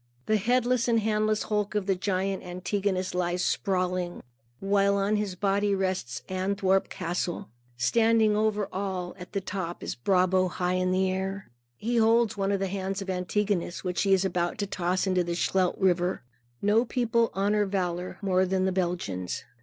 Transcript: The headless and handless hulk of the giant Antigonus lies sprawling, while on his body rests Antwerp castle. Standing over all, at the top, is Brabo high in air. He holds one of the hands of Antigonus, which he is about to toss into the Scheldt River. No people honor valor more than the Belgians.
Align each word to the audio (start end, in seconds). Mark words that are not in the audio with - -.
The 0.25 0.37
headless 0.37 0.87
and 0.87 0.99
handless 0.99 1.43
hulk 1.43 1.75
of 1.75 1.85
the 1.85 1.93
giant 1.93 2.41
Antigonus 2.41 3.13
lies 3.13 3.43
sprawling, 3.43 4.23
while 4.59 4.95
on 4.95 5.15
his 5.15 5.35
body 5.35 5.75
rests 5.75 6.23
Antwerp 6.27 6.89
castle. 6.89 7.49
Standing 7.77 8.35
over 8.35 8.67
all, 8.73 9.13
at 9.19 9.33
the 9.33 9.41
top, 9.41 9.83
is 9.83 9.93
Brabo 9.95 10.47
high 10.49 10.73
in 10.73 10.91
air. 10.95 11.51
He 11.77 11.97
holds 11.97 12.35
one 12.35 12.51
of 12.51 12.59
the 12.59 12.65
hands 12.65 13.03
of 13.03 13.11
Antigonus, 13.11 13.83
which 13.83 14.01
he 14.01 14.11
is 14.11 14.25
about 14.25 14.57
to 14.57 14.65
toss 14.65 15.05
into 15.05 15.23
the 15.23 15.35
Scheldt 15.35 15.77
River. 15.77 16.23
No 16.63 16.83
people 16.83 17.29
honor 17.35 17.67
valor 17.67 18.17
more 18.23 18.47
than 18.47 18.65
the 18.65 18.71
Belgians. 18.71 19.43